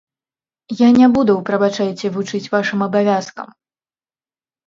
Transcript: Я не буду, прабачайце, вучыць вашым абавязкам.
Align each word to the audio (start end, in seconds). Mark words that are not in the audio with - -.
Я 0.77 0.87
не 0.99 1.09
буду, 1.17 1.33
прабачайце, 1.49 2.11
вучыць 2.15 2.51
вашым 2.55 2.79
абавязкам. 2.87 3.53